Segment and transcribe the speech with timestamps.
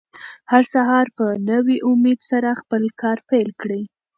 [0.51, 3.81] هر سهار په نوي امېد سره خپل کار پیل کړئ.